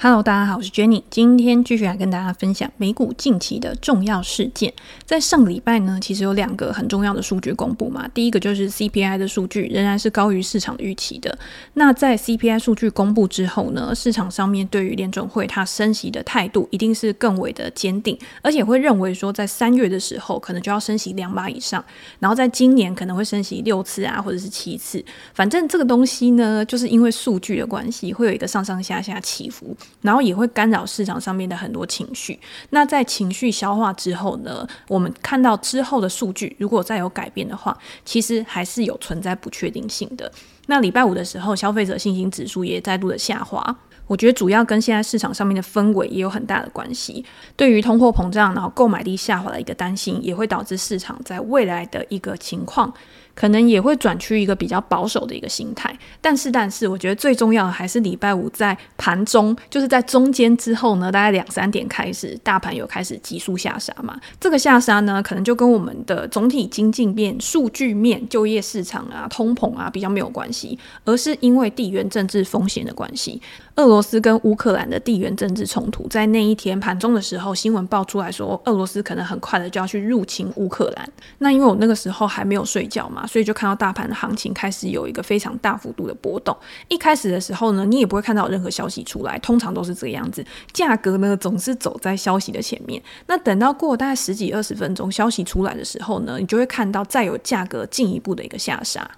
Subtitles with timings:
[0.00, 4.72] Hello，大家好，我是 Jenny，今天继续来跟大家分享美股近期的重要事件。
[5.04, 8.06] 在上礼拜呢，其实有两个很重要的数据公布嘛。
[8.14, 11.36] 第一个就是 CPI 的数据仍然是高于市场预期的。
[11.74, 21.84] 那在 CPI 数据公布之后呢，市场上面对于联准会它升息的态度一定是更为的坚定，而且会认为说在三月的时候可能就要升息两码以上，
[22.20, 25.04] 然后在今年可能会升息六次啊，或者是七次。
[25.34, 29.76] 反正这个东西呢，就是因为数据的关系，会有一个上上下下起伏。
[30.02, 32.38] 然后也会干扰市场上面的很多情绪。
[32.70, 40.30] 那在情绪消化之后呢，我们看到之后的数据，如果再有改变的话，其实还是有存在不确定性的。
[40.66, 43.76] 那礼拜五的时候，消费者信心指数也再度的下滑。
[44.06, 47.22] 我觉得主要跟现在市场上面的氛围也有很大的关系。
[47.56, 52.90] 对于通货膨胀，然后购买力下滑的一个担心，也会导致市场在未来的一个情况。
[53.38, 64.18] 可能也会转趋一个比较保守的一个心态，但是，但是，我觉得最重要的还是礼拜五在盘中，就是在中间之后呢，大概两三点开始，大盘有开始急速下杀嘛。
[64.40, 73.40] 这个下杀呢，可能就跟我们的总体经济面、数据面、就业市场啊、通膨啊比较没有关系，而是因为地缘政治风险的关系。
[73.76, 81.08] 俄罗斯跟乌克兰的地缘政治冲突，在那一天盘中的时候，新闻爆出来说，俄罗斯可能很快的就要去入侵乌克兰。
[81.38, 83.24] 那因为我那个时候还没有睡觉嘛。
[83.28, 86.56] 所以就看到大盘的行情开始有一个非常大幅度的波动。
[86.88, 90.44] 一开始的时候呢，你也不会看到任何消息出来，通常都是这个样子。
[90.72, 93.00] 价格呢总是走在消息的前面。
[93.26, 99.08] 那等到过大概十几二十分钟，消息出来的时候呢，你就会看到再有价格进一步的一个下杀。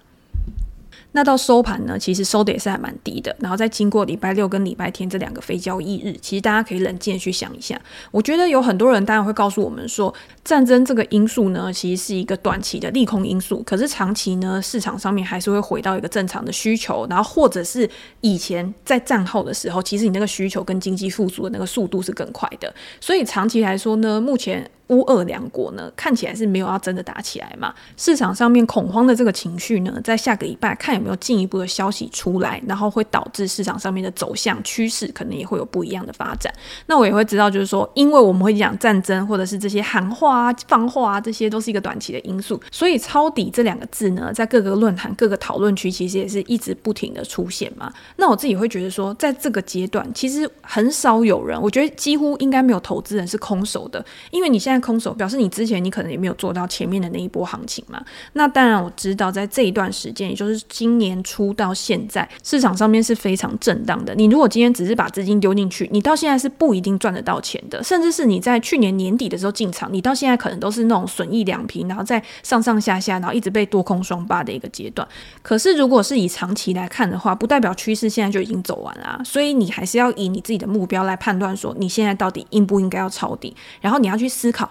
[1.13, 3.35] 那到收盘呢，其实收的也是还蛮低的。
[3.39, 7.79] 然后再经过礼拜六跟礼拜天这两个非交易日，其实大家可以冷静去想一下。
[8.11, 13.61] 我觉得有很多人当然会告诉我们说，战争这个因素呢，其实是一个短期的利空因素。
[13.63, 17.05] 可是长期呢，市场上面还是会回到一个正常的需求。
[17.09, 17.89] 然后或者是
[18.21, 22.73] 以前在战后的时候，其实你那个需求跟经济复苏的那个速度是更快的。
[22.99, 24.69] 所以长期来说呢，目前。
[24.91, 27.73] 乌俄两国呢，看起来是没有要真的打起来嘛。
[27.95, 36.53] 市场上面恐慌的这个情绪呢，在下个礼拜看有没有进一步的消息出来，然后会导致市场上面的走向趋势可能也会有不一样的发展。
[36.87, 47.89] 那我也会知道，就是说，因为我们会讲战争或者是这些喊话啊、放话啊，这些都是一个短期的因素，所以抄底这两个字呢，在各个论坛、各个讨论区，其实也是一直不停的出现嘛。
[48.17, 54.80] 那我自己会觉得说，在这个阶段，其实很少有人，我觉得几乎应该没有投资人是空手的，因为你现在。
[54.81, 58.03] 空手表示你之前你可能也没有做到前面的那一波行情嘛。
[58.33, 64.15] 那当然我知道，在这一段时间，也就是今年初到现在，市场上面是非常震荡的。
[64.15, 67.83] 你如果今天只是把资金丢进去，你到现在是不一定赚得到钱的。
[67.83, 75.07] 甚至是你在去年年底的时候进场，你到现在可能都是那种损益两平，然后在上上下下，然后一直被多空双八的一个阶段。
[75.41, 79.21] 可是如果是以长期来看的话，不代表趋势现在就已经走完了啊。
[79.23, 84.70] 所以你还是要以你自己的目标来判断，说你现在到底应不应该要抄底，然后你要去思考。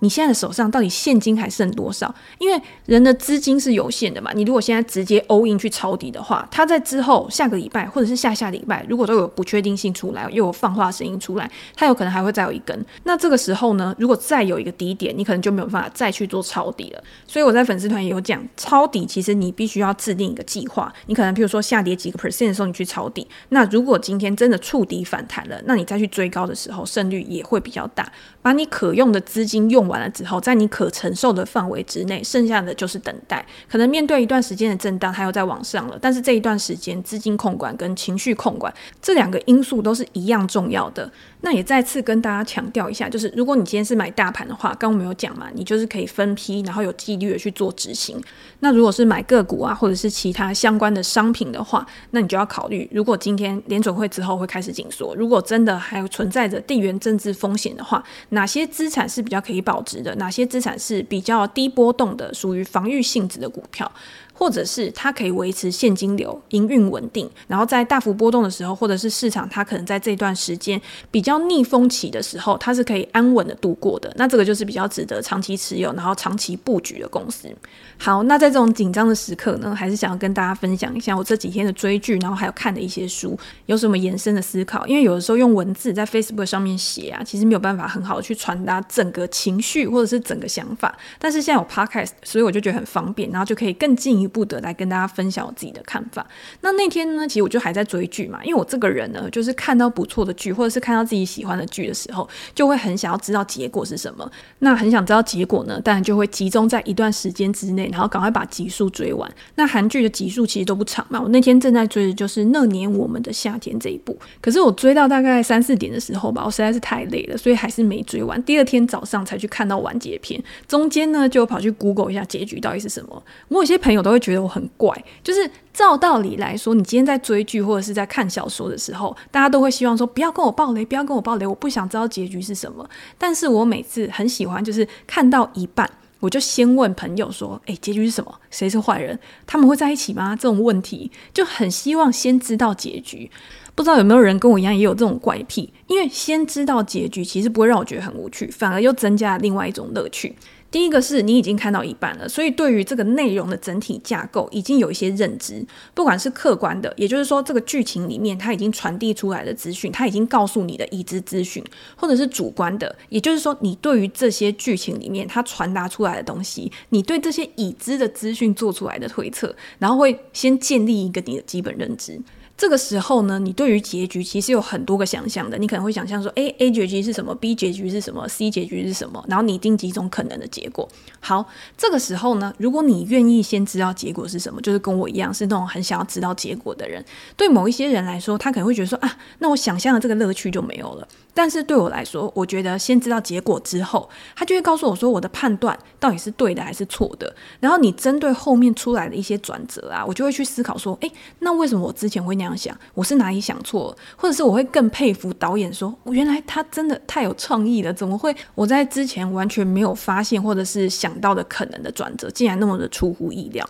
[0.00, 2.14] 你现在的手上到底现金还剩多少？
[2.38, 4.30] 因为人的资金是有限的嘛。
[4.34, 12.84] 你如果现在直接 all in 去抄底的话，它在之后下个礼拜或者是下下礼拜，如果都有不确定性出来，又有放话声音出来，它有可能还会再有一根。
[13.04, 17.02] 那这个时候呢，如果再有一个低点，你可能就没有办法再去做抄底了。
[17.26, 20.92] 所以我在粉丝团也有讲，抄底其实你必须要制定一个计划。
[21.06, 23.26] 你可能譬如说下跌几个 percent 的时候，你去抄底。
[23.50, 28.10] 那如果今天真的触底反弹了，那你再去追高的时候，胜率也会比较大。
[28.42, 33.44] 把你可用的资金用完了之后，在你可承受的范围之内，剩下的就是等待。
[33.68, 35.98] 可能面对一段时间的震荡，它又在往上了。
[36.00, 41.10] 但是这一段时间，资金控管跟情绪控管这两个因素都是一样重要的。
[41.44, 48.18] 那也再次跟大家强调一下，就是如果你今天是买大盘的话，刚我们有讲嘛，你就是可以分批，然后有纪律的去做执行。
[48.60, 60.14] 那如果是买个股啊，或者是其他相关的商品的话，那你就要考虑，如果今天联准会之后会开始紧缩，如果真的还存在着地缘政治风险的话，哪些资产是比较可以保值的？
[60.14, 63.92] 哪些资产是比较低波动的，属于防御性质的股票？
[64.34, 70.78] 或者是它可以维持现金流、营运稳定，然后在大幅波动的时候，或者是市场它可能在这段时间
[71.10, 74.12] 比较逆风期的时候，它是可以安稳的度过的。
[74.16, 77.48] 那这个就是比较值得长期持有，然后长期布局的公司。
[77.96, 84.84] 好，那在这种紧张的时刻呢，还是想要跟大家分享一下我这几天的追剧，然后还有看的一些书，有什么延伸的思考。
[84.86, 90.92] 因为有的时候用文字在 Facebook 上面写啊，其实没有办法很好的去传达整个情绪或者是整个想法。
[91.20, 96.26] 但是现在有 Podcast，所以我就觉得很方便，然后就可以更进一于不得来跟大家分享我自己的看法。
[96.62, 104.28] 那那天呢，其实我就还在追剧嘛，因为我这个人呢，就是看到不错的剧，或者是看到自己喜欢的剧的时候，就会很想要知道结果是什么。
[104.60, 109.30] 那很想知道结果呢，当然就会集中在一段时间之内，然后赶快把集数追完。
[109.56, 118.42] 那韩剧的集数其实都不长嘛，我那天正在追的就是《那年我们的夏天》这一部，可是我追到大概三四点的时候吧，我实在是太累了，所以还是没追完。
[118.44, 123.22] 第二天早上才去看到完结篇，中间呢就跑去 Google 一下结局到底是什么。
[123.48, 132.88] 我有些朋友都会觉得我很怪，就是照道理来说，你今天在追剧或者是在看小说的时候，大家都会希望说不要跟我爆雷，不要跟我爆雷，我不想知道结局是什么。
[133.18, 135.90] 但是我每次很喜欢，就是看到一半，
[136.20, 138.32] 我就先问朋友说：“诶，结局是什么？
[138.50, 139.18] 谁是坏人？
[139.46, 143.30] 他们会在一起吗？”这种问题就很希望先知道结局。
[143.76, 145.72] 不知道有没有人跟我一样也有这种怪癖？
[145.88, 150.32] 因为先知道结局，其实不会让我觉得很无趣，反而又增加了另外一种乐趣。
[150.74, 161.62] 第一个是你已经看到一半了，所以对于这个内容的整体架构已经有一些认知，不管是客观的，也就是说这个剧情里面它已经传递出来的资讯，它已经告诉你的已知资讯，
[161.94, 172.20] 或者是主观的，也就是说你对于这些剧情里面它传达出来的东西，你对这些已知的资讯做出来的推测，然后会先建立一个你的基本认知。
[172.56, 175.58] 这个时候呢，你对于结局其实有很多个想象的。
[175.58, 179.22] 你可能会想象说，诶，A 结局是什么？B 结局是什么？C 结局是什么？
[179.28, 180.88] 然后拟定几种可能的结果。
[181.18, 181.44] 好，
[181.76, 187.04] 这个时候呢，如果你愿意先知道结果是什么，就是跟我一样是那种很想要知道结果的人。
[187.36, 191.08] 对某一些人来说，他可能会觉得说，啊，那我想象的这个乐趣就没有了。
[191.36, 197.34] 但是对我来说，我觉得先知道结果之后，他就会告诉我说，我的判断到底是对的还是错的。
[197.58, 201.10] 然后你针对后面出来的一些转折啊，我就会去思考说，诶，
[201.40, 202.78] 那为什么我之前会那这样想？
[202.92, 203.96] 我是哪里想错了？
[204.16, 213.66] 或者是我会更佩服导演说，原来他真的太有创意了，怎么会我在之前完全没有发现或者是想到的可能的转折，竟然那么的出乎意料。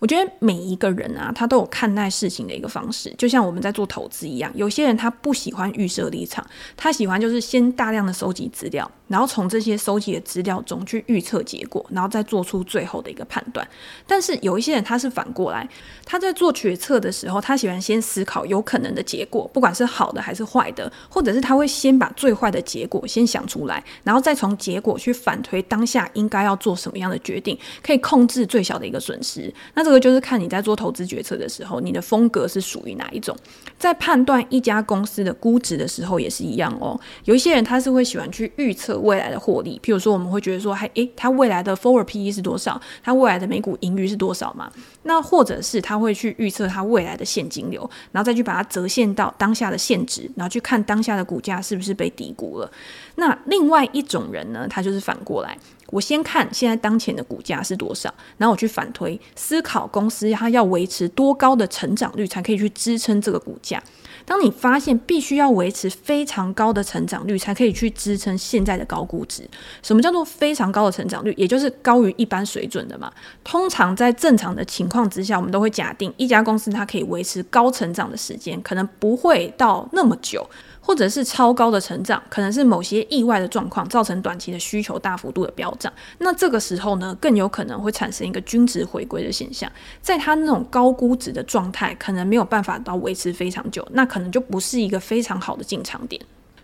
[0.00, 4.50] 我觉得每一个人啊，他都有看待事情的一个方式，就像我们在做投资一样。
[4.54, 6.44] 有些人他不喜欢预设立场，
[6.76, 13.66] 他喜欢就是先大量的收集资料，然后从这些收集的资料中去预测结果，然后再做出最后的一个判断。
[14.06, 15.68] 但是有一些人他是反过来，
[16.06, 29.52] 他在做决策的时候，他喜欢先思考有可能的结果，不管是好的还是坏的，或者是他会先把最坏的结果先想出来，然后再从结果去反推当下应该要做什么样的决定，可以控制最小的一个损失。
[29.74, 33.36] 那这这个就是看你在做投资决策的时候，你的风格是属于哪一种。
[33.76, 36.96] 在判断一家公司的估值的时候也是一样哦。
[37.24, 42.80] 有一些人他是会喜欢去预测未来的获利，譬如说我们会觉得说，还诶，他未来的 forward PE 是多少？
[43.02, 44.70] 他未来的每股盈余是多少嘛？
[45.02, 52.70] 那或者是他会去预测他未来的现金流，然后再去把它折现到当下的现值，然后去看当下的股价是不是被低估了。
[53.16, 55.58] 那另外一种人呢，他就是反过来。
[55.90, 63.82] 我先看现在当前的股价是多少，然后我去反推，思考公司它要维持多高的成长率才可以去支撑这个股价。
[64.24, 69.48] 当你发现必须要维持非常高的成长率才可以去支撑现在的高估值，
[69.82, 71.34] 什么叫做非常高的成长率？
[71.36, 73.10] 也就是高于一般水准的嘛。
[73.42, 80.48] 通常在正常的情况之下，我们都会假定一家公司它可以维持高成长的时间，可能不会到那么久。
[80.90, 85.92] 或者是超高的成长，可能是某些意外的状况造成短期的需求大幅度的飙涨。
[86.18, 89.70] 那这个时候呢，更有可能会产生一个均值回归的现象。
[90.02, 96.20] 在它那种高估值的状态，可能没有办法到维持非常久，那可能就不是一个非常好的进场点。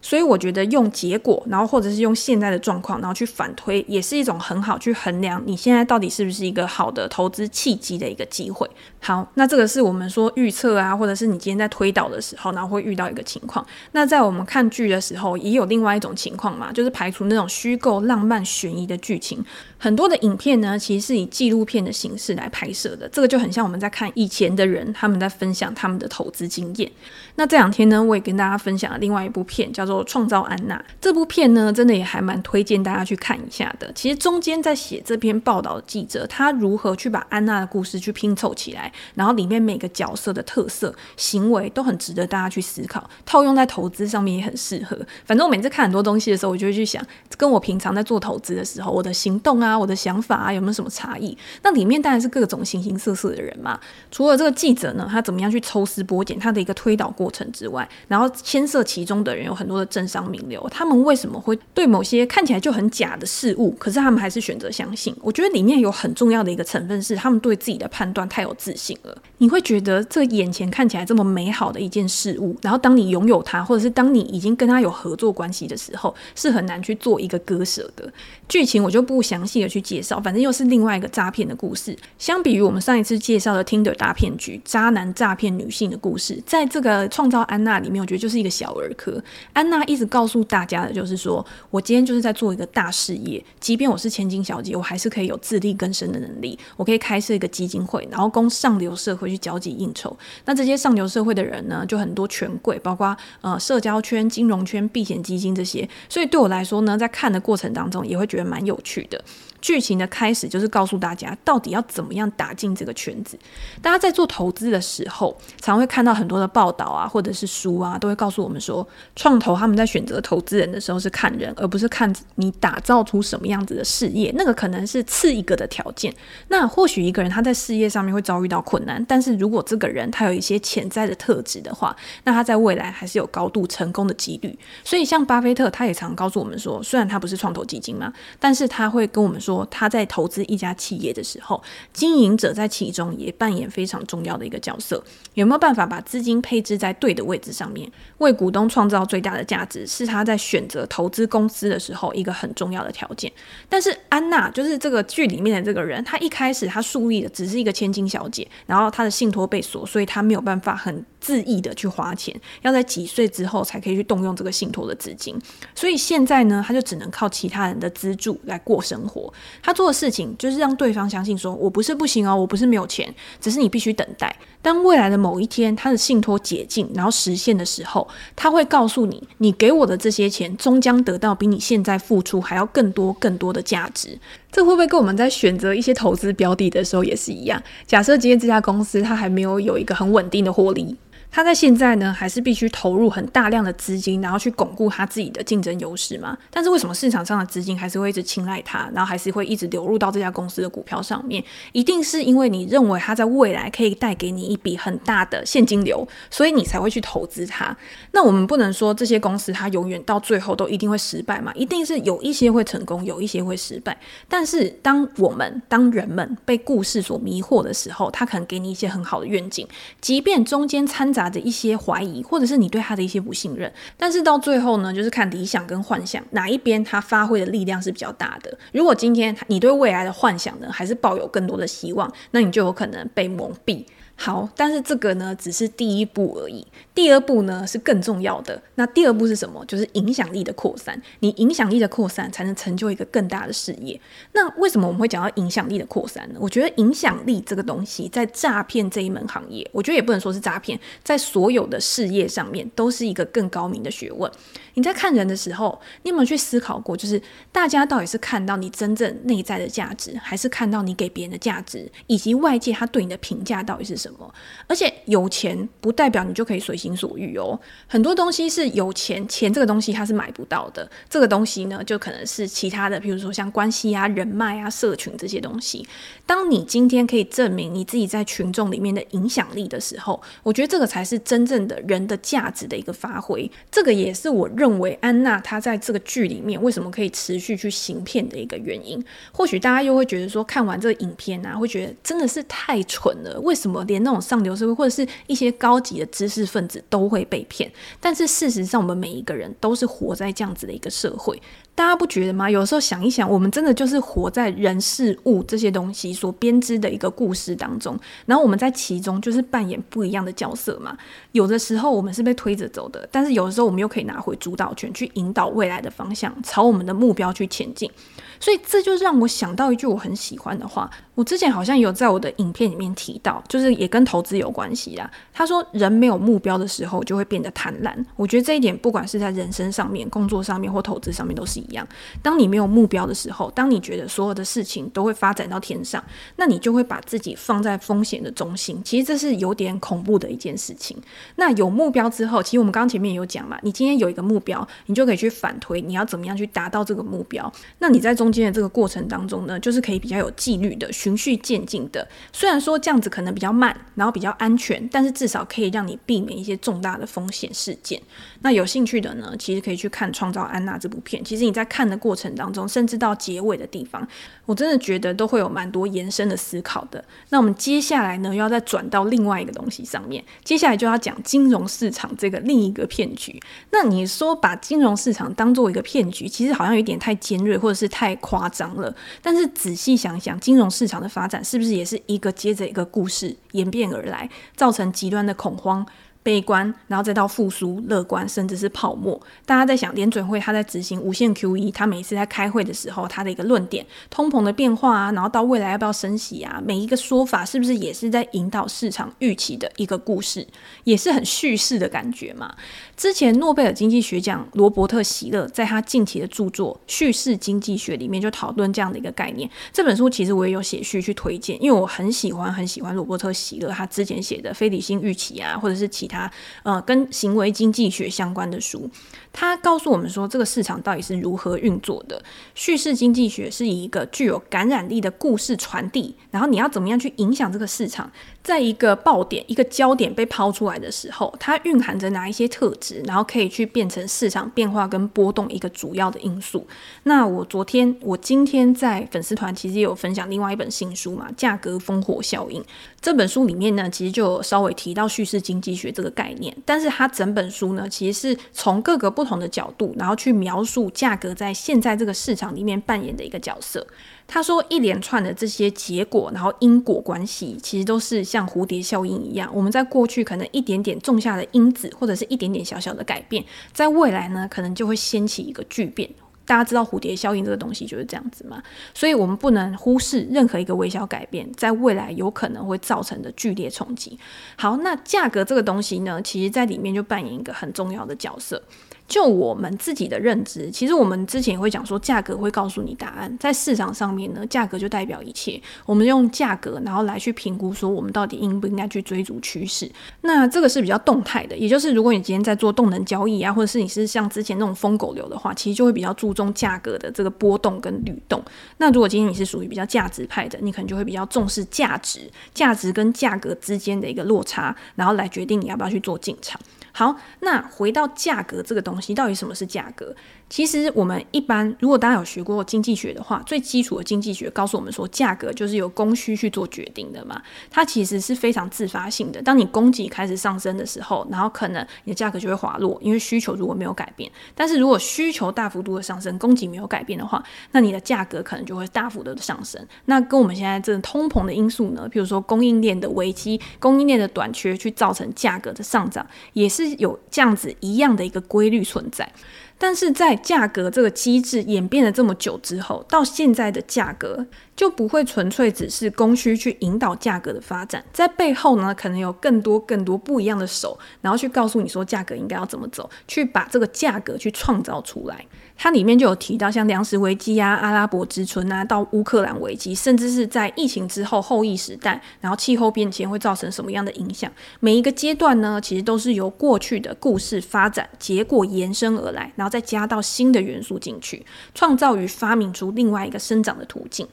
[0.07, 8.71] 所以我觉得用结果，然后或者是用现在的状况，然后去反推，也是一种很好去衡量你现在到底是不是一个好的投资契机的一个机会。
[9.01, 13.67] 好，那这个是我们说预测啊，或者是你今天在推导的时候，然后会遇到一个情况。
[13.91, 19.45] 那在我们看剧的时候，也有另外一种情况嘛，就是排除那种虚构、浪漫、悬疑的剧情。
[19.79, 23.09] 很多的影片呢，其实是以纪录片的形式来拍摄的。
[23.09, 26.91] 这个就很像我们在看以前的人，他们在分享他们的投资经验。
[27.35, 29.97] 那这两天呢，我也跟大家分享了另外一部片，叫做。
[30.07, 33.93] 创造安娜这部片呢，真的也还蛮推荐大家去看一下的。
[33.93, 43.11] 其实中间在写这篇报道的记者，他如何去把安娜的故事去拼凑起来，然后里面每个角色的特色、行为都很值得大家去思考。
[43.25, 44.97] 套用在投资上面也很适合。
[45.25, 47.05] 反正我每次看很多东西的时候，我就会去想，
[47.37, 51.37] 跟我平常在做投资的时候，我的行动啊，啊我的想法啊，有没有什么差异？
[51.63, 53.81] 那里面当然是各种形形色色的人嘛。
[54.13, 59.87] 除了这个记者呢，他怎么样去抽丝剥茧他的一个推导过程之外，然后牵涉其中的人有很多的。
[59.97, 65.15] 政商名流，他们为什么会对某些看起来就很假的事物，可是他们还是选择相信？
[65.23, 69.17] 我觉得里面有很重要的一个成分是，他们对自己的判断太有自信了。
[69.39, 78.13] 你会觉得这眼前看起来这么美好的一件事物，然后当你拥有它，或者是当你已经跟他有合作关系的时候，是很难去做一个割舍的。
[78.49, 81.97] 剧情我就不详细细的去介绍，反正又是另外一个诈骗的故事。
[82.19, 89.23] 相比于我们上一次介绍的 Tinder 大骗局，渣男诈骗女性的故事，在这个创造安娜里面，我觉得就是一个小儿科。
[89.55, 100.15] 安娜一直告诉大家的就是说，我今天就是在做一个大事业，即便我是千金小姐，我还是可以有自力更生的能力，我可以开设一个基金会，然后供上流社会去交际应酬。
[100.45, 109.23] 那这些上流社会的人呢，就很多权贵，包括呃社交圈、金融圈、避险基金这些，所以对我来说呢，在看的过程当中，也会觉得蛮有趣的。
[109.61, 113.39] 剧情的开始就是告诉大家，到底要怎么样打进这个圈子。
[113.83, 124.33] 大家在做投资的时候，常会看到很多的报道啊，或者是书啊，都会告诉我们说，创投他们在选择投资人的时候是看人，而不是看你打造出什么样子的事业。
[124.37, 126.15] 那个可能是次一个的条件。
[126.49, 134.57] 那或许一个人他在事业上面会遭遇到困难，但是如果这个人他有一些潜在的特质的话，那他在未来还是有高度成功的几率。
[134.85, 139.67] 所以像巴菲特，他也常告诉我们说，虽然他不是创投基金嘛，但是他会跟我们说。
[139.71, 141.63] 他在投资一家企业的时候，
[141.93, 145.03] 经营者在其中也扮演非常重要的一个角色。
[145.35, 153.31] 有没有办法把资金配置在对的位置上面，为股东创造最大的价值，是他在选择投资公司的时候一个很重要的条件。
[153.69, 165.37] 但是安娜就是这个剧里面的这个人，她一开始她树立的只是一个千金小姐，然后她的信托被锁，所以她没有办法很恣意的去花钱，要在几岁之后才可以去动用这个信托的资金。
[165.75, 169.33] 所以现在呢，他就只能靠其他人的资助来过生活。
[169.63, 174.35] 他做的事情就是让对方相信说，我不是不行哦，我不是没有钱，只是你必须等待。
[174.63, 184.19] 当未来的某一天，他的信托解禁，然后实现的时候，他会告诉你，你给我的这些钱，终将得到比你现在付出还要更多更多的价值。
[184.51, 187.63] 这会不会跟我们在选择一些投资标的的时候也是一样？
[187.87, 190.97] 假设今天这家公司它还没有有一个很稳定的获利。
[191.37, 196.35] 他在现在呢，还是必须投入很大量的资金，然后去巩固他自己的竞争优势嘛？
[196.51, 201.45] 但是为什么市场上的资金还是会一直青睐他，然后还是会一直流入到这家公司的股票上面？
[201.73, 207.77] 一定是因为你认为他在未来可以带给你一笔很大的现金流，所以你才会去投资它。
[208.13, 211.53] 那我们不能说这些公司它永远到最后都一定会失败嘛？
[211.55, 213.95] 一定是有一些会成功，有一些会失败。
[214.27, 219.69] 但是当我们当人们被故事所迷惑的时候，他可能给你一些很好的愿景，
[220.01, 221.26] 即便中间掺杂。
[221.29, 228.59] 的一些怀疑，或者是你对他的一些不信任，但是到最后呢，就是看理想跟幻想哪一边他发挥的力量是比较大的。
[228.73, 233.85] 如果今天你对未来的幻想呢，还是抱有更多的希望，那你就有可能被蒙蔽。
[234.19, 236.67] 好，但是这个呢，只是第一步而已。
[236.95, 238.61] 第二步呢，是更重要的。
[238.77, 239.63] 那第二步是什么？
[239.67, 241.01] 就是影响力的扩散。
[241.21, 244.01] 你影响力的扩散，才能成就一个更大的事业。
[244.33, 246.39] 那为什么我们会讲到影响力的扩散呢？
[246.41, 254.31] 我觉得影响力这个东西，在诈骗这一门行业，我觉得也不能说是诈骗，在所有的事业上面，都是一个更高明的学问。
[254.77, 264.35] 你在看人的时候，你有没有去思考过，就是大家到底是看到你真正内在的价值，还是看到你给别人的价值，以及外界他对你的评价到底是什么？
[264.67, 267.59] 而且有钱不代表你就可以随心所欲哦。
[267.87, 270.87] 很多东西是有钱，钱这个东西它是买不到的。
[271.09, 275.89] 这个东西呢，就可能是其他的，比如说像关系啊、人脉啊、社群这些东西。
[276.27, 283.51] 当你今天可以证明你自己在群众里面的影响力的时候，我觉得这个才是真正的人的价值的一个发挥。
[283.71, 289.03] 这个也是我认认为安娜她在这个剧里面为什么可以持续去行骗的一个原因。
[289.33, 293.39] 或许大家又会觉得说，看完这个影片啊，会觉得真的是太蠢了。
[293.43, 297.71] 为什么连那种上流社会或者是一些高级的知识分子都会被骗，
[298.01, 301.41] 但是事实上，我们每一个人都是活在这样子的一个社会。
[301.77, 302.51] 大家不觉得吗？
[302.51, 310.97] 有时候想一想，我们真的就是活在人事物这些东西所编织的一个故事当中，然后我们在其中就是扮演不一样的角色嘛。
[311.33, 317.91] 有的时候我们是被推着走的，但是有的时候我们又可以拿回主导权，去引导未来的方向，朝我们的目标去前进。
[318.41, 325.11] 所以这就让我想到一句我很喜欢的话，我之前好像有在我的影片里面提到，就是也跟投资有关系啦。
[325.33, 327.93] 他说，人没有目标的时候就会变得贪婪。
[328.17, 331.87] 我觉得这一点不管是在人生上面、工作上面或投资上面都是一样。
[332.23, 336.03] 当你没有目标的时候，当你觉得所有的事情都会发展到天上，
[336.37, 338.81] 那你就会把自己放在风险的中心。
[338.85, 340.97] 其实这是有点恐怖的一件事情。
[341.37, 347.51] 那有目标之后，其实我们刚刚前面有讲嘛，你今天有一个目标，你就可以去反推你要怎么样去达到这个目标。
[347.79, 352.07] 那你在中中间的这个过程当中呢，就是可以比较有纪律的、循序渐进的。
[352.33, 358.03] 虽然说这样子可能比较慢，然后比较安全，但是至少可以让你避免一些重大的风险事件。
[358.41, 361.23] 那有兴趣的呢，其实可以去看《创造安娜》这部片。
[361.23, 364.05] 其实你在看的过程当中，甚至到结尾的地方，
[364.45, 367.05] 我真的觉得都会有蛮多延伸的思考的。
[367.29, 373.41] 那我们接下来呢，又要再转到另外一个东西上面，接下来就要讲金融市场这个另一个骗局。
[373.71, 378.95] 那你说把金融市场当做一个骗局，其实好像有点太尖锐，或者是太夸张了。
[379.23, 385.87] 但是仔细想想，金融市场的发展是不是也是一个接着一个故事演变而来，造成极端的恐慌？
[386.27, 389.17] 悲观，然后再到复苏、乐观，甚至是泡沫。
[389.45, 400.45] 大家在想，联准会他在执行无限 QE，他每次在开会的时候，他的一个论点，通膨的变化啊，然后到未来要不要升息啊，每一个说法是不是也是在引导市场预期的一个故事，
[400.83, 402.53] 也是很叙事的感觉嘛？
[402.97, 409.49] 之前诺贝尔经济学奖罗伯特·席勒在他近期的著作《叙事经济学》里面就讨论这样的一个概念。
[409.73, 416.16] 这本书其实我也有写序去推荐，因为我很喜欢很喜欢罗伯特·席勒他之前写的非理性预期啊，或者是其他。
[416.17, 416.33] 啊
[416.63, 418.89] 呃，跟行为经济学相关的书，
[419.33, 422.23] 他告诉我们说，这个市场到底是如何运作的。
[422.55, 428.11] 叙事经济学是以一个具有感染力的故事传递，然后你要怎么样去影响这个市场，
[428.47, 436.67] 在一个爆点、一个焦点被抛出来的时候，它蕴含着哪一些特质，然后可以去变成市场变化跟波动一个主要的因素。
[437.03, 442.63] 那我昨天、我今天在粉丝团其实也有分享另外一本新书嘛，《价格烽火效应》
[443.01, 446.07] 这本书里面呢，其实就有稍微提到叙事经济学这个。
[446.17, 453.87] 概念，但是它整本书呢，其实是从各个不同的角度，然后去描述价格在现在这个市场里面扮演的一个角色。
[454.27, 459.51] 他说，一连串的这些结果，然后因果关系，其实都是像蝴蝶效应一样。
[459.55, 466.11] 我们在过去可能一点点种下的因子，或者是一点点小小的改变，在未来呢，可能就会掀起一个巨变。
[466.45, 468.63] 大家知道蝴蝶效应这个东西就是这样子嘛，
[468.95, 474.17] 所以我们不能忽视任何一个微小改变在未来有可能会造成的剧烈冲击。
[474.55, 478.63] 好，那价格这个东西呢，其实在里面就扮演一个很重要的角色。
[479.09, 483.37] 就我们自己的认知，其实我们之前也会讲说，价格会告诉你答案。
[483.39, 485.61] 在市场上面呢，价格就代表一切。
[485.85, 489.91] 我们用价格，然后来去评估说，我们到底应不应该去追逐趋势。
[490.23, 498.43] 那这个是比较动态的，也就是如果你今天在做动能交易啊，或者是你是像之前那种疯狗流的话，其实就会比较注重价格的这个波动跟律动。
[498.79, 502.21] 那如果今天你是属于比较价值派的，你可能就会比较重视价值，
[502.53, 506.61] 价值跟价格之间的一个落差，然后来决定你要不要去做进场。
[506.97, 510.17] 好，那回到价格这个东西，到底什么是价格？
[510.49, 517.43] 其实我们一般，如果大家有学过经济学的话，最基础的经济学告诉我们说，价格就是由供需去做决定的嘛。
[517.71, 519.43] 它其实是非常自发性的。
[519.43, 524.31] 当你供给开始上升的时候，然后可能你的价格就会滑落，因为需求如果没有改变。
[524.55, 529.85] 但是如果需求大幅度的上升，供给没有改变的话，那你的价格可能就会大幅度的上升。
[530.07, 539.31] 那跟我们现在这个通膨的因素呢，比如说供应链的危机、供应链的短缺，去造成价格的上涨，也是有这样子一样的一个规律存在。
[539.79, 555.45] 但是在价格这个机制演变了这么久之后，到现在的价格就不会纯粹只是供需去引导价格的发展，在背后呢，可能有更多更多不一样的手，然后去告诉你说价格应该要怎么走，去把这个价格去创造出来。
[555.77, 564.51] 它里面就有提到，像粮食危机啊、阿拉伯之春啊，到乌克兰危机，甚至是在疫情之后后疫时代，然后气候变迁会造成什么样的影响？
[564.81, 574.27] 每一个阶段呢，其实都是由过去的故事发展结果延伸而来，然后再加到新的元素进去，创造与发明出另外一个生长的途径。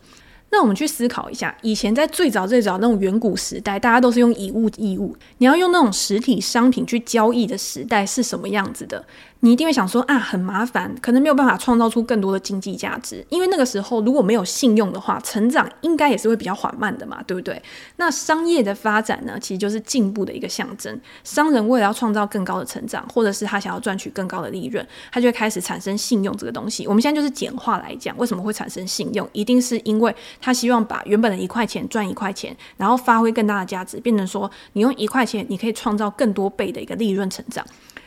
[0.53, 9.03] 那我们去思考一下，以前在最早最早那种远古时代，大家都是用以物易物，你要用那种实体商品去交易的时代是什么样子的？
[9.39, 17.61] 你一定会想说啊，很麻烦，可能没有办法创造出更多的经济价值，因为那个时候如果没有信用的话，成长应该也是会比较缓慢的嘛，对不对？
[17.97, 20.97] 那商业的发展呢，其实就是进步的一个象征。
[21.25, 26.87] 商人为了要创造更高的成长，或者是他想要赚取更高的利润，他就会开始产生信用这个东西。
[26.87, 29.27] 我们现在就是简化来讲，为什么会产生信用？
[29.33, 37.65] 一定是因为他希望把原本的一块钱赚一块钱，然后发挥更大的价值，变成说你用一块钱，你可以创造更多倍的一个利润成长。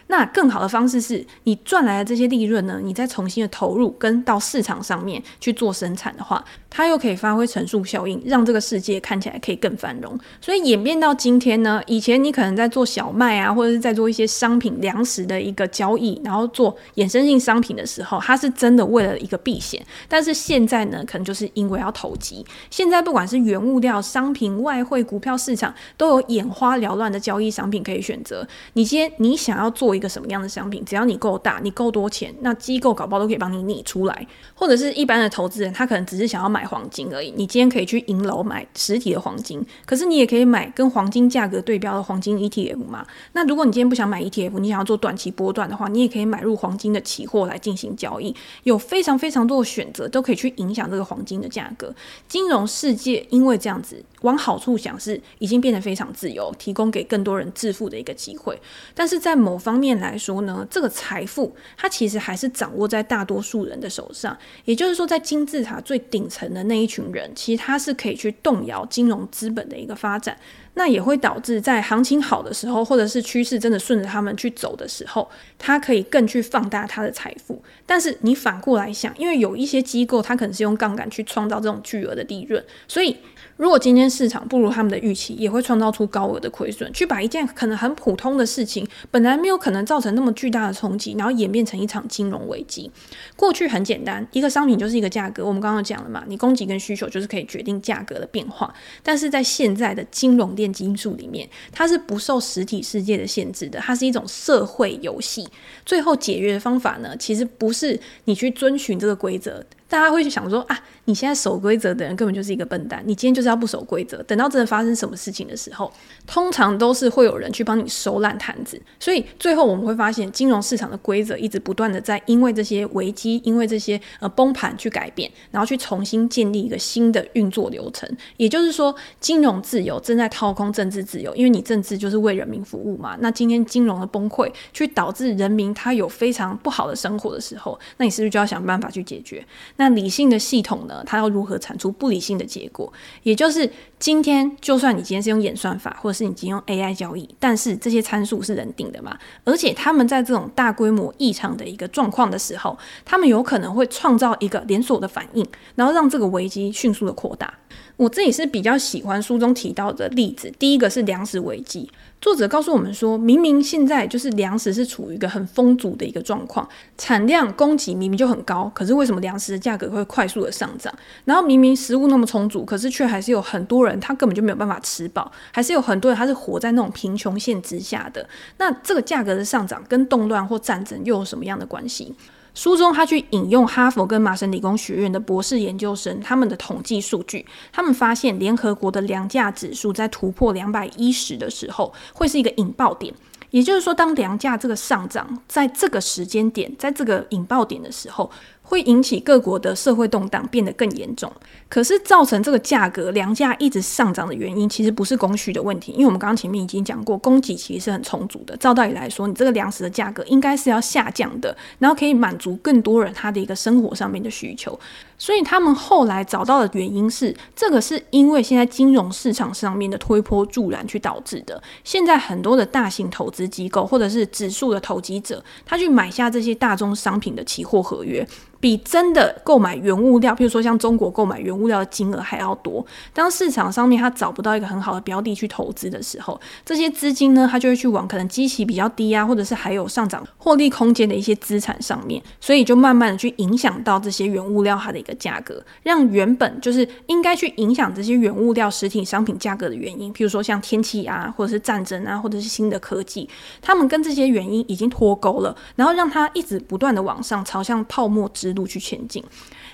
[0.09, 10.17] 那更好的方式是你赚来的这些利润呢，你再重新的投入跟到市场上面去做生产的话，它又可以发挥乘数效应，让这个世界看起来可以更繁荣。
[10.41, 19.85] 所以演变到今天呢，以前你可能在做小麦啊，或者是在做一些商品粮食的一个交易，然后做衍生性商品的时候，它是真的为了一个避险。
[20.09, 22.47] 但是现在呢，可能就是因为要投机。
[22.71, 28.47] 现在不管是原物料、商品、外汇、股票市场，都有眼花缭乱的交易商品可以选择。
[28.75, 34.27] 你今天你想要做一个什么样的商品，只要你够大，你够多钱，那机构搞不好都可以帮你拟出来。
[34.55, 37.33] 或者是一般的投资人，他可能只是想要买黄金而已。
[37.37, 43.07] 你今天可以去银楼买实体的黄金，可是你也可以买跟黄金价格对标的黄金 ETF 嘛。
[43.33, 48.35] 那如果你今天不想买 ETF，你想要做短期波段的话，你也可以买入黄金的期货来进行交易。
[48.63, 51.95] 有非常非常多的选择，都可以去影响这个黄金的价格。
[52.27, 58.59] 金融世界因为这样子，往好处想是已经变得非常自由，提供给更多人致富的一个机会。
[58.95, 64.37] 但是在某方面，面来说呢，这个财富它其实还是掌握在大多数人的手上。
[64.65, 70.37] 也就是说，在金字塔最顶层的那一群人，其实他是可以去动摇金融资本的一个发展。
[70.75, 75.27] 那也会导致在行情好的时候，或者是趋势真的顺着他们去走的时候，
[75.59, 77.63] 他可以更去放大他的财富。
[77.87, 83.17] 但是你反过来想，因为有一些机构，它可能是用杠杆去创造这种巨额的利润，所以。
[83.57, 92.91] 如果今天市场不如他们的预期，也会创造出高额的亏损，去把一件可能很普通的事情，本来没有可能造成那么巨大的冲击，然后演变成一场金融危机。
[93.35, 98.73] 过去很简单，一个商品就是一个价格，我们刚刚讲了嘛，你供给跟需求就是可以决定价格的变化。
[99.03, 105.49] 但是在现在的金融炼金术里面，它是不受实体世界的限制的，它是一种社会游戏。
[105.87, 109.65] 最后解约的方法呢，其实不是你去遵循这个规则。
[109.89, 115.93] 大家会去想说啊，你现在守规则的人根本就是一个笨蛋，你今天就是要不守规则，等到真的发生什么事情的时候，
[116.27, 118.81] 通常都是会有人去帮你收烂摊子。
[118.99, 128.09] 所以最后我们会发现，金融市场的规则一直不断的在因为这些危机，因为这些呃崩盘去改变，然后去重新建立一个新的运作流程。
[128.37, 133.17] 也就是说，金融自由正在掏空政治自由，因为你政治就是为人民服务嘛。
[133.21, 139.47] 那今天金融的崩溃，去导致人民他有非常不好的生活的时候，那你是不是就要想办法去解决？
[139.77, 142.93] 那理性的系统呢，它要如何产出不理性的结果？
[143.23, 149.17] 也就是今天，就算你今天是用演算法，或者是你今天用 AI 交易，但是这些参数是人定的嘛？
[149.45, 157.53] 而且他们在这种大规模异常的一个状况的时候，他们有可能会创造一个连锁的反应，然后让这个危机迅速的扩大。
[157.97, 161.91] 我自己是比较喜欢书中提到的例子，第一个是粮食危机。
[162.21, 170.93] 作者告诉我们说，明明现在就是粮食是处于一个很丰足的一个状况，产量供给明明就很高，可是为什么粮食的价格会快速的上涨？
[171.25, 178.27] 然后明明食物那么充足，可是却还是有很多人他根本就没有办法吃饱，还是有很多人他是活在那种贫穷线之下的。
[178.59, 182.15] 那这个价格的上涨跟动乱或战争又有什么样的关系？
[182.57, 193.13] 书中他去引用哈佛跟麻省理工学院的博士研究生他们的统计数据，他们发现联合国的粮价指数在突破两百一十的时候，会是一个引爆点。
[193.51, 198.31] 也就是说，当粮价这个上涨，在这个时间点，在这个引爆点的时候。
[198.67, 201.33] 会引起各国的社会动荡变得更严重。
[201.69, 208.57] 可是造成这个价格粮价一直上涨的原因，其实不是供需的问题，因为我们刚刚前面已经讲过，供给其实是很充足的。
[208.57, 214.79] 照道理来说，你这个粮食的价格应该是要下降的，然后可以满足更多人他的一个生活上面的需求。
[215.19, 221.63] 所以他们后来找到的原因是，这个是因为现在金融市场上面的推波助澜去导致的。
[221.85, 228.27] 现在很多的大型投资机构或者是指数的投机者，他去买下这些大宗商品的期货合约。
[228.59, 232.85] 比真的购买原物料，譬如说像中国购买原物料的金额还要多。
[233.13, 253.29] 当市场上面他找不到一个很好的标的去投资的时候，这些资金呢，他就会去往可能基期比较低啊，或者是还有上涨获利空间的一些资产上面，所以就慢慢的去影响到这些原物料它的个价格，让原本就是应该去影响这些原物料实体商品价格的原因，譬如说像天气啊，或者是战争啊，或者是新的科技，
[253.63, 259.23] 他们跟这些原因已经脱钩了，然后让它一直不断的往上朝向泡沫之路去前进。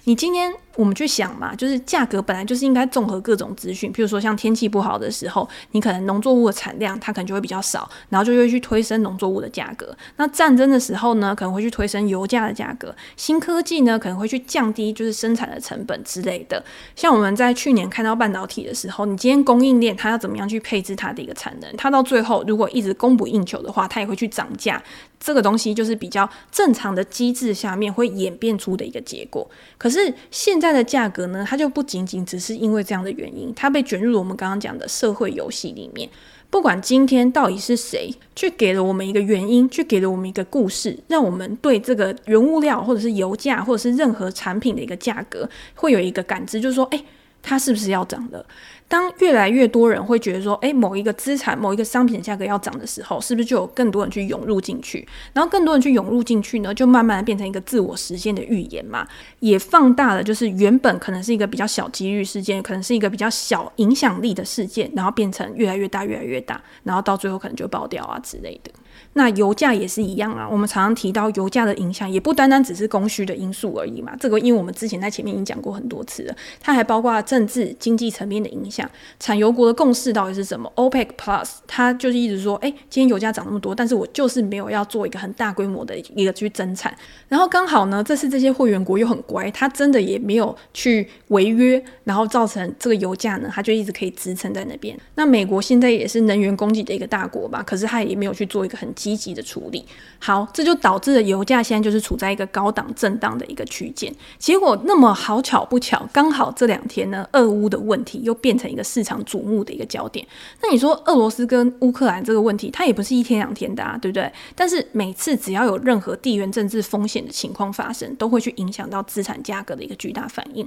[0.04, 9.96] 你今天我们去想嘛，就是价格本来就是应该综合各种资讯，譬如说像天气不好的时候，你可能农作物的产量它可能就会比较少，然后就会去推升农作物的价格。
[10.16, 12.92] 那战争的时候呢，可能会去推升油价的价格。
[13.16, 16.62] 新科技呢，可能会去降低就是生产的成本之类的。
[16.96, 21.76] 像我们在去年看到半导体的时候，你今天供应链它要怎么样去配置它的一个产能？
[21.76, 24.82] 它到最后如果一直供不应求的话，它也会去涨价。
[25.20, 29.48] 这个东西就是比较正常的机制下面会演变出的一个结果。
[29.78, 36.10] 可是现在的价格呢，它就不仅仅只是因为这样的原因，它被卷入了我们刚刚讲的社会游戏里面。
[36.52, 47.02] 不管今天到底是谁去给了我们一个原因，去给了我们一个故事，让我们对这个原物料或者是油价或者是任何产品的一个价格会有一个感知，就是说，诶，
[47.40, 48.44] 它是不是要涨了？
[48.92, 55.08] 当越来越多人会觉得说，诶，某一个资产、某一个商品的价格要涨的时候，是不是就有更多人去涌入进去？
[55.32, 59.08] 然后更多人去涌入进去呢，就慢慢的变成一个自我实现的预言嘛，
[59.40, 68.70] 也放大了就是原本可能是一个比较小几率事件，可能是一个比较小影响力的事件，然后变成越来越大、越来越大，然后到最后可能就爆掉啊之类的。
[69.14, 74.16] 那油价也是一样啊，我们常常提到油价的影响，也不单单只是供需的因素而已嘛。
[74.18, 78.88] 这个因为我们之前在前面已经讲过很多次了，它还包括政治经济层面的影响。
[79.20, 86.96] 产油国的共识到底是什么？OPEC Plus，它就是一直说，哎，今天油价涨那么多，但是我就是没有要做一个很大规模的一个去增产。
[87.28, 94.98] 然后刚好呢，这次这些会员国又很乖，它真的也没有去违约，然后造成这个油价呢，它就一直可以支撑在那边。
[95.16, 99.84] 那美国现在也是能源供给的一个大国吧，可是它也没有去做一个很积极的处理。
[100.20, 104.14] 好，这就导致了油价现在就是处在一个高档震荡的一个区间。
[104.38, 110.24] 结果那么好巧不巧，刚好这两天呢，俄乌的问题又变成一个市场瞩目的一个焦点。
[110.62, 114.32] 那你说俄罗斯跟乌克兰这个问题，它也不是一天两天的啊，对不对？
[114.54, 120.64] 但是每次只要有任何地缘政治风险的情况发生，都会去影响到资产价格的一个巨大反应。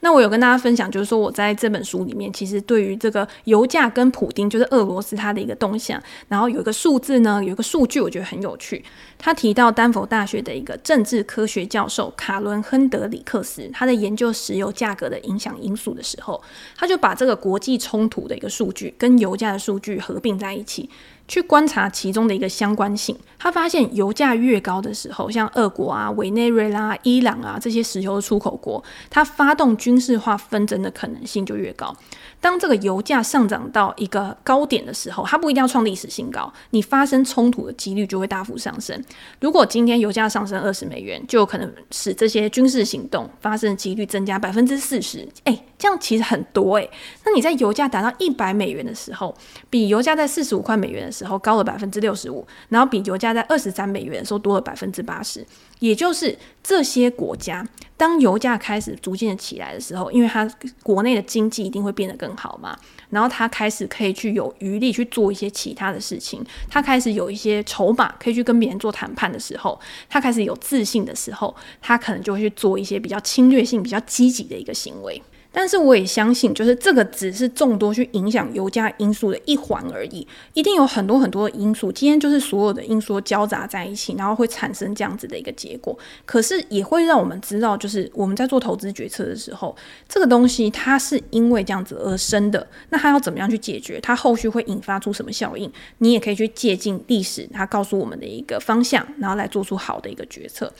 [0.00, 5.98] 那我有跟大家分享，就是说我在这本书里面，其实对于这个油价跟普丁，就是俄罗斯它的一个动向，
[6.28, 8.84] 然后有一个数字呢，有一个数数据，我觉得很有趣。
[9.16, 16.42] 他提到丹佛大学的一个政治科学教授卡伦亨德里克斯，他在研究石油价格的影响因素的时候，
[16.76, 20.90] 他就把这个国际冲突的一个数据跟油价的数据合并在一起。
[21.28, 31.94] 去观察其中的一个相关性，他发现油价越高的时候，像俄国啊、委内瑞拉、伊朗啊这些石油的出口国，它发动军事化纷争的可能性就越高。
[32.40, 38.98] 当这个油价上涨到一个高点的时候，它不一定要创历史新高，你发生冲突的几率就会大幅上升。
[39.40, 45.28] 如果今天油价上升二十美元，就有可能使这些军事行动发生的几率增加百分之四十。
[45.44, 46.88] 哎，这样其实很多诶。
[47.24, 49.36] 那你在油价达到一百美元的时候，
[49.68, 55.44] 比油价在四十五块美元的时候高了百分之六十五，然后比油价在二十三美元的时候多了百分之八十。
[55.80, 60.48] 也就是这些国家，当油价开始逐渐的起来的时候，因为它
[60.82, 62.76] 国内的经济一定会变得更好嘛，
[63.10, 69.78] 然后它开始可以去有余力去做一些其他的事情，它开始有一些筹码可以去跟别人做谈判的时候，
[70.08, 75.22] 它开始有自信的时候，它可能就会去做一些比较侵略性、比较积极的一个行为。
[75.50, 81.90] 但是我也相信，就是这个只是众多去影响油价因素的一环而已，一定有很多很多的因素。
[81.90, 85.98] 今天就是所有的因素交杂在一起，然后会产生这样子的一个结果。
[86.24, 89.74] 可是也会让我们知道，就是我们在做投资决策的时候，
[90.06, 92.64] 这个东西它是因为这样子而生的。
[92.90, 93.98] 那它要怎么样去解决？
[94.00, 95.70] 它后续会引发出什么效应？
[95.98, 100.72] 你也可以去借鉴历史，它告诉我们的一个方向，然后来做出好的一个决策。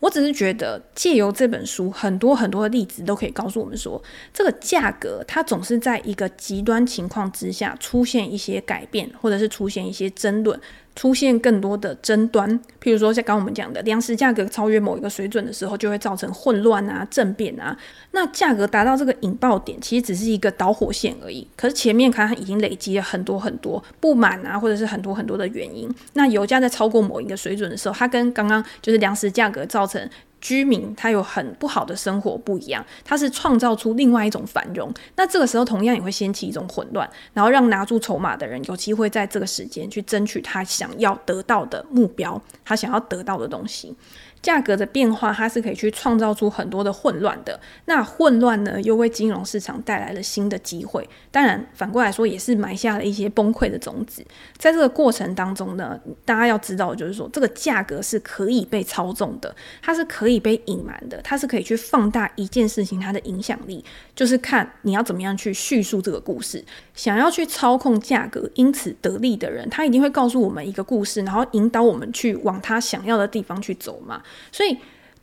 [0.00, 10.58] 我只是觉得，借由这本书，很多很多的例子都可以告诉我们说，这个价格它总是在一个极端情况之下出现一些改变，或者是出现一些争论。
[10.96, 12.48] 出现更多的争端，
[12.80, 17.76] 譬如说像刚刚我们讲的，粮食价格超越某一个水准的时候，就会造成混乱啊、政变啊。
[18.12, 21.44] 那价格达到这个引爆点，其实只是一个导火线而已。
[21.56, 25.92] 可是前面看它已经累积了很多很多不满啊，或者是很多很多的原因。
[26.12, 30.08] 那油价在超过某一个水准的时候，它跟刚刚就是粮食价格造成。
[30.44, 34.92] 居民他有很不好的生活不一样，他是创造出另外一种繁荣。
[35.16, 43.96] 那这个时候同样也会掀起一种混乱，然后让拿住筹码的人有机会在这个时间去争取他想要得到的目标，他想要得到的东西。
[44.44, 47.58] 价格的变化，它是可以去创造出很多的混乱的。
[47.86, 51.08] 那混乱呢，又为金融市场带来了新的机会。
[51.30, 54.22] 当然，反过来说，也是埋下了一些崩溃的种子。
[54.58, 63.82] 在这个过程当中呢，大家要知道，就是说，这个价格是可以被操纵的，它是可以被隐瞒的，它是可以去放大一件事情它的影响力，
[64.14, 66.62] 就是看你要怎么样去叙述这个故事。
[66.94, 74.22] 想要去操控价格，因此得利的人，他一定会告诉我们一个故事，然后引导我们去往他想要的地方去走嘛。
[74.52, 74.78] 所以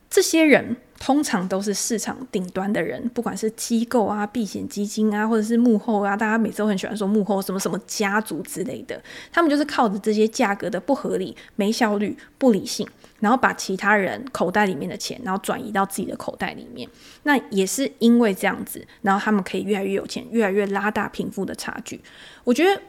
[0.09, 12.87] 这些人通常都是市场顶端的人，不管是机构啊、避险基金啊，或者是幕后啊，大家每次都很喜欢说幕后什么什么家族之类的，他们就是靠着这些价格的不合理、没效率、不理性，
[13.19, 16.87] 然后把其他人口袋里面的钱，然后转移到自己的口袋里面。
[17.23, 22.01] 那也是因为这样子，然后他们可以越来越有钱，越来越拉大贫富的差距。
[22.43, 22.81] 我觉得。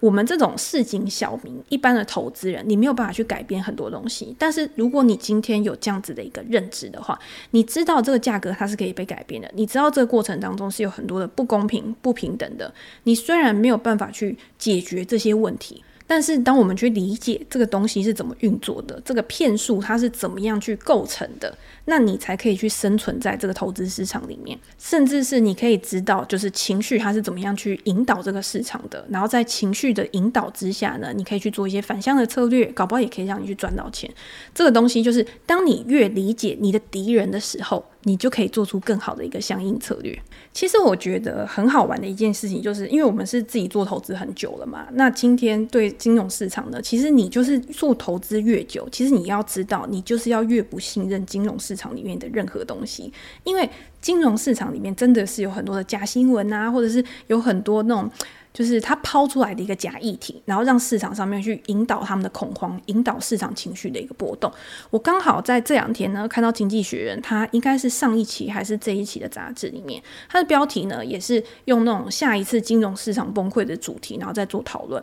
[0.00, 4.34] 我们这种市井小民、一般的投资人，你没有办法去改变很多东西。
[4.38, 7.18] 但是，如果你今天有这样子的一个认知的话，
[7.50, 12.72] 你知道这个价格它是可以被改变的，你知道这个过程当中是有很多的不公平、不平等的。
[13.04, 15.84] 你虽然没有办法去解决这些问题。
[16.10, 29.06] 但是，当我们去理解这个东西是怎么运作的，这个骗术它是怎么样去构成的，那你才可以去生存在这个投资市场里面，甚至是你可以知道，就是情绪它是怎么样去引导这个市场的。
[29.08, 34.12] 然后在情绪的引导之下呢，你可以去做一些反向的策略，搞不好也可以让你去赚到钱。
[34.52, 40.20] 这个东西就是，当你越理解你的敌人的时候，你就可以做出更好的一个相应策略。
[40.52, 44.88] 其实我觉得很好玩的一件事情，就是因为我们是自己做投资很久了嘛。
[44.94, 53.12] 那今天对金融市场呢，其实你就是做投资越久，其实你要知道，你就是要越不信任金融市场里面的任何东西，
[53.44, 53.68] 因为
[54.00, 58.10] 金融市场里面真的是有很多的假新闻啊，或者是有很多那种。
[58.52, 64.52] 就是他抛出来的一个假议题，然后让市场上面去引导他们的恐慌，引导市场情绪的一个波动。
[64.90, 75.00] 我刚好在这两天呢，看到《经济学人》，它应该是上一期还是这一期的杂志里面，它的标题呢也是用那种下一次金融市场崩溃的主题，然后再做讨论。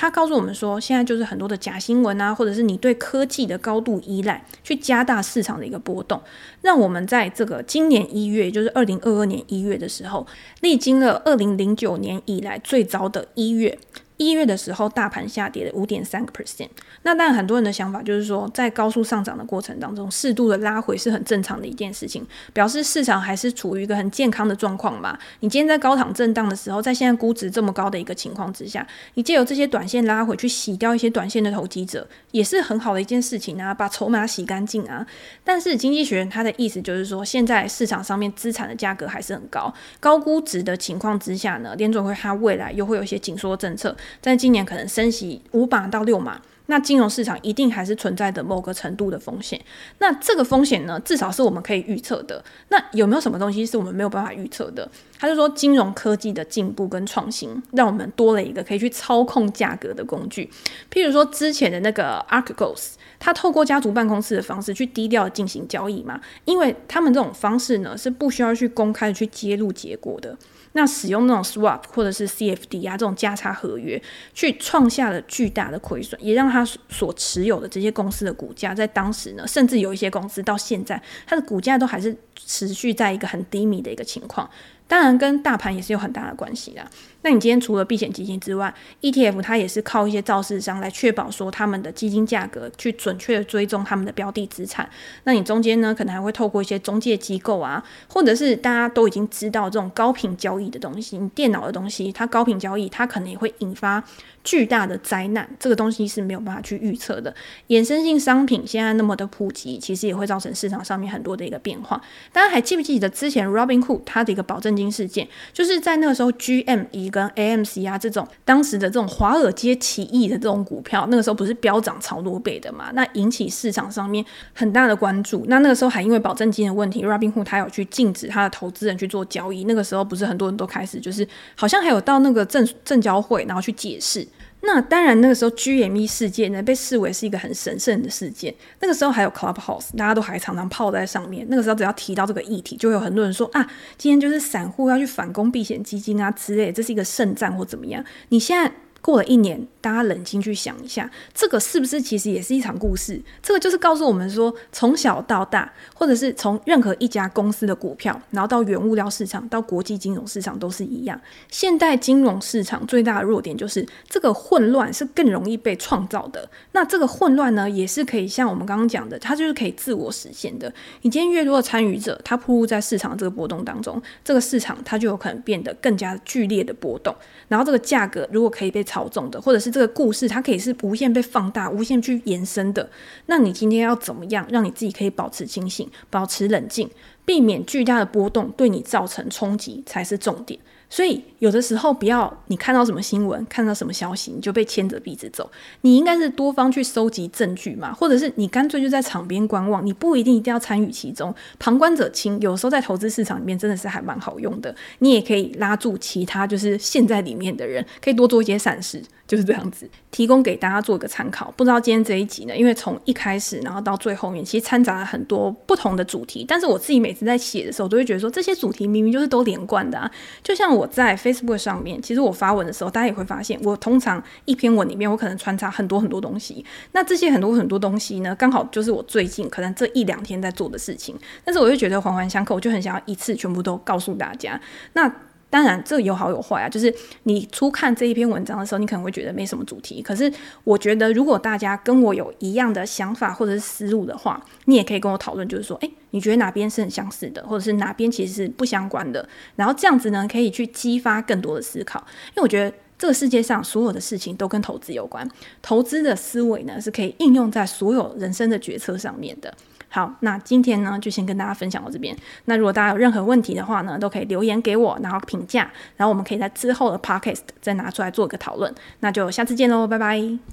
[0.00, 6.22] 他告诉我们说，现在就是很多的假新闻啊，或者是你对科技的高度依赖，去加大市场的一个波动，
[6.62, 10.24] 让我们在这个今年一月，就是二零二二年一月的时候，
[10.60, 13.76] 历经了二零零九年以来最糟的一月。
[14.18, 16.68] 一月的时候，大盘下跌了五点三个 percent。
[17.02, 25.16] 那当然，很多人的想法就是说，在高速上涨的过程当中，适度的拉回是很正常的一件事情，表示市场还是处于一个很健康的状况嘛。
[25.40, 35.06] 你今天在高档震荡的时候，在现在估值这么高的一个情况之下，你借由这些短线拉回去洗掉一些短线的投机者，也是很好的一件事情啊，把筹码洗干净啊。
[35.44, 43.96] 但是经济学人他的意思就是说，现在市场上面资产的价格还是很高，高估值的情况之下呢，联准会它未来又会有一些紧缩政策。
[44.20, 49.60] 在今年可能升息五码到六码，那金融市场一定还是存在着某个程度的风险。
[49.98, 52.44] 那这个风险呢，至少是我们可以预测的。
[52.68, 54.88] 那有没有什么东西是我们没有办法预测的？
[55.18, 60.48] 他就说，金融科技的进步跟创新，让我们多了一个可以去操控价格的工具。
[60.92, 70.36] 譬如说之前的那个 Archegos，他透过家族办公室的方式去低调进行交易嘛，因为他们这种方式呢，是不需要去公开的去揭露结果的。
[70.72, 74.00] 那使用那种 swap 或者是 CFD 啊这种价差合约，
[74.34, 84.48] 去创下了巨大的亏损，也让他所持有的这些公司的股价在当时呢，甚至有一些公司到现在，它的股价都还是持续在一个很低迷的一个情况。
[84.88, 86.82] 当然，跟大盘也是有很大的关系的。
[87.22, 88.72] 那你今天除了避险基金之外
[89.02, 94.88] ，ETF 它也是靠一些造市商来确保说他们的基金价格，去准确的追踪他们的标的资产。
[95.24, 104.02] 那你中间呢，可能还会透过一些中介机构啊，或者是大家都已经知道这种高频交易的东西，你电脑的东西，它高频交易，它可能也会引发
[104.48, 105.46] 巨大的灾难。
[105.58, 107.34] 这个东西是没有办法去预测的。
[107.68, 112.00] 衍生性商品现在那么的普及，其实也会造成市场上面很多的一个变化。
[112.32, 117.08] 大家还记不记得之前 Robinhood 它的一个保证金事件，就是在那个时候，GM、E。
[117.10, 122.90] 跟 AMC 啊这种当时的这种华尔街起义的这种股票，那个时候不是飙涨超多倍的嘛？
[122.92, 125.44] 那引起市场上面很大的关注。
[125.48, 129.64] 那那个时候还因为保证金的问题，Robinhood 他有去禁止他的投资人去做交易。
[129.64, 134.28] 那个时候不是很多人都开始就是好像还有到那个证证交会，然后去解释。
[134.60, 138.54] 那当然，那个时候 GME 事件呢，被视为是一个很神圣的事件。
[138.80, 141.46] 那个时候还有 Clubhouse，大家都还常常泡在上面。
[141.48, 143.66] 那个时候只要提到这个议题，就会有很多人说啊，
[143.96, 148.04] 今天就是散户要去反攻避险基金啊之类，这是一个圣战或怎么样？
[148.30, 148.72] 你现在。
[149.00, 153.20] 过了一年，大家冷静去想一下，这个是不是其实也是一场故事？
[153.42, 161.18] 这个就是告诉我们说，从小到大，或者是从任何一家公司的股票，然后到原物料市场，到国际金融市场都是一样。
[161.48, 166.48] 现代金融市场最大的弱点就是这个混乱是更容易被创造的。
[166.72, 170.72] 那这个混乱呢，也是可以像我们刚刚讲的，它就是可以自我实现的。
[171.02, 177.14] 你今天越多的参与者，他暴露在市场这个波动当中，这个市场它就有可能变得更加剧烈的波动。
[177.46, 182.88] 然后这个价格如果可以被操纵的，或者是这个故事，它可以是无限被放大、无限去延伸的。
[183.26, 186.88] 那你今天要怎么样让你自己可以保持清醒、保持冷静，
[187.26, 190.58] 避免巨大的波动对你造成冲击，才是重点。
[190.90, 195.50] 所以有的时候不要你看到什么新闻，看到什么消息，你就被牵着鼻子走。
[195.82, 202.40] 你应该是多方去收集证据嘛，或者是你干脆就在场边观望，你不一定一定要参与其中，旁观者清。
[202.40, 209.02] 有时候在投资市场里面真的是还蛮好用的，你也可以拉住其他就是陷在里面的人，可以多做一些善事。
[209.28, 211.52] 就是这样子，提供给大家做一个参考。
[211.54, 216.46] 不知道今天这一集呢，因为从一开始，然后到最后面，其实掺杂了很多不同的主题。
[216.48, 220.10] 但是我自己每次在写的时候，都会觉得说，这些主题明明就是都连贯的啊。
[220.42, 226.64] 就像我在 Facebook 上面，其实我发文的时候，大家也会发现，我通常一篇文里面，我可能穿插很多很多东西。
[226.92, 231.16] 那这些很多很多东西呢，刚好就是我最近可能这一两天在做的事情。
[231.44, 234.60] 但是我就觉得环环相扣，我就很想要一次全部都告诉大家。
[234.92, 235.12] 那
[235.50, 236.68] 当然，这有好有坏啊。
[236.68, 240.02] 就是你初看这一篇文章的时候，你可能会觉得没什么主题。
[240.02, 240.30] 可是
[240.64, 249.26] 我觉得，如果大家跟我有一样的想法或者是思路的话，你也可以跟我讨论，就是说，诶，你觉得哪边是很相似的，或者是哪边其实是不相关的。
[249.56, 251.98] 然后这样子呢，可以去激发更多的思考。
[252.28, 255.26] 因为我觉得这个世界上所有的事情都跟投资有关，
[255.62, 259.54] 投资的思维呢是可以应用在所有人生的决策上面的。
[259.88, 262.16] 好，那今天呢，就先跟大家分享到这边。
[262.44, 268.72] 那如果大家有任何问题的话呢，都可以留言给我，然后评价，然后我们可以在之后的 podcast 再拿出来做一个讨论。
[269.00, 270.48] 那就下次见喽，拜拜。